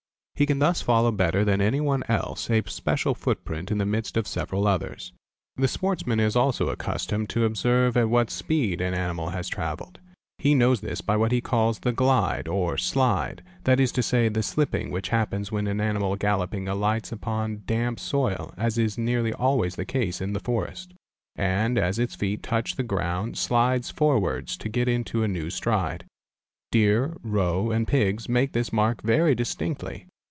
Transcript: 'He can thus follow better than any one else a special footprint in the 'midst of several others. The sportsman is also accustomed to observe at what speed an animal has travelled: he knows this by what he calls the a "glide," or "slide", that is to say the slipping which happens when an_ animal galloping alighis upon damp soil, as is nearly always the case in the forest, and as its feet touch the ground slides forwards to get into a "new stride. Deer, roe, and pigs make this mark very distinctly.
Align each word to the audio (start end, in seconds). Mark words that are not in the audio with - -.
'He 0.33 0.47
can 0.47 0.57
thus 0.57 0.81
follow 0.81 1.11
better 1.11 1.45
than 1.45 1.61
any 1.61 1.79
one 1.79 2.01
else 2.07 2.49
a 2.49 2.63
special 2.65 3.13
footprint 3.13 3.69
in 3.69 3.77
the 3.77 3.85
'midst 3.85 4.17
of 4.17 4.25
several 4.27 4.65
others. 4.65 5.13
The 5.55 5.67
sportsman 5.67 6.19
is 6.19 6.35
also 6.35 6.69
accustomed 6.69 7.29
to 7.29 7.45
observe 7.45 7.95
at 7.95 8.09
what 8.09 8.31
speed 8.31 8.81
an 8.81 8.95
animal 8.95 9.29
has 9.29 9.47
travelled: 9.47 9.99
he 10.39 10.55
knows 10.55 10.81
this 10.81 10.99
by 10.99 11.15
what 11.15 11.31
he 11.31 11.41
calls 11.41 11.77
the 11.81 11.89
a 11.91 11.93
"glide," 11.93 12.47
or 12.47 12.75
"slide", 12.75 13.43
that 13.65 13.79
is 13.79 13.91
to 13.91 14.01
say 14.01 14.29
the 14.29 14.41
slipping 14.41 14.89
which 14.89 15.09
happens 15.09 15.51
when 15.51 15.67
an_ 15.67 15.77
animal 15.79 16.15
galloping 16.15 16.65
alighis 16.65 17.11
upon 17.11 17.61
damp 17.67 17.99
soil, 17.99 18.51
as 18.57 18.79
is 18.79 18.97
nearly 18.97 19.31
always 19.33 19.75
the 19.75 19.85
case 19.85 20.21
in 20.21 20.33
the 20.33 20.39
forest, 20.39 20.95
and 21.35 21.77
as 21.77 21.99
its 21.99 22.15
feet 22.15 22.41
touch 22.41 22.77
the 22.77 22.81
ground 22.83 23.37
slides 23.37 23.91
forwards 23.91 24.57
to 24.57 24.69
get 24.69 24.87
into 24.87 25.21
a 25.21 25.27
"new 25.27 25.51
stride. 25.51 26.03
Deer, 26.71 27.15
roe, 27.21 27.69
and 27.69 27.87
pigs 27.87 28.27
make 28.27 28.53
this 28.53 28.73
mark 28.73 29.03
very 29.03 29.35
distinctly. 29.35 30.07